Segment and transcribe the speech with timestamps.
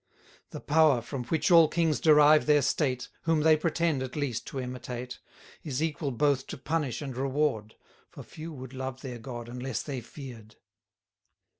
[0.49, 4.59] The Power, from which all kings derive their state, Whom they pretend, at least, to
[4.59, 5.19] imitate,
[5.63, 7.75] Is equal both to punish and reward;
[8.09, 10.55] For few would love their God, unless they fear'd.